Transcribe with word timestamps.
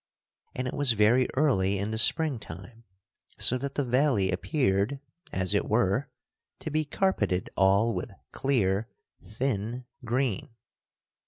And 0.55 0.67
it 0.67 0.73
was 0.73 0.93
very 0.93 1.27
early 1.35 1.77
in 1.77 1.91
the 1.91 1.99
spring 1.99 2.39
time, 2.39 2.85
so 3.37 3.55
that 3.59 3.75
the 3.75 3.83
valley 3.83 4.31
appeared, 4.31 4.99
as 5.31 5.53
it 5.53 5.69
were, 5.69 6.09
to 6.61 6.71
be 6.71 6.85
carpeted 6.85 7.51
all 7.55 7.93
with 7.93 8.09
clear, 8.31 8.87
thin 9.21 9.85
green. 10.03 10.55